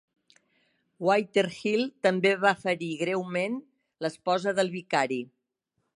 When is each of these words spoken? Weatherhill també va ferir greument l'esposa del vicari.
Weatherhill 1.09 1.83
també 2.07 2.33
va 2.47 2.55
ferir 2.63 2.89
greument 3.03 3.61
l'esposa 4.07 4.59
del 4.61 4.77
vicari. 4.81 5.25